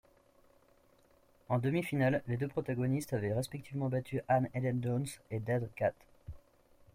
[1.47, 5.93] En demi-finale, les deux protagonistes avaient respectivement battu Ann Haydon-Jones et Deidre Catt.